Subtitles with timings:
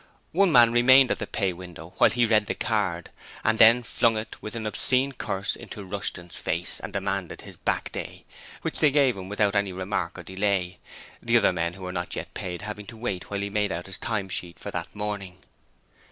[0.31, 3.11] One man remained at the pay window while he read the card
[3.43, 7.91] and then flung it with an obscene curse into Rushton's face, and demanded his back
[7.91, 8.25] day,
[8.63, 10.79] which they gave him without any remark or delay,
[11.21, 13.85] the other men who were not yet paid having to wait while he made out
[13.85, 15.37] his time sheet for that morning.